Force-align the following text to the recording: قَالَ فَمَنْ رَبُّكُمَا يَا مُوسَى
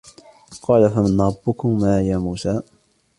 قَالَ 0.61 0.89
فَمَنْ 0.89 1.21
رَبُّكُمَا 1.21 2.01
يَا 2.01 2.17
مُوسَى 2.17 2.61